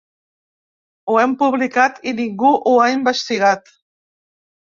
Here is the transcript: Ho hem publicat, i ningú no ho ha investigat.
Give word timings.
Ho 1.11 1.17
hem 1.23 1.33
publicat, 1.41 2.01
i 2.11 2.13
ningú 2.21 2.53
no 2.55 2.61
ho 2.71 2.75
ha 2.85 2.89
investigat. 2.95 3.73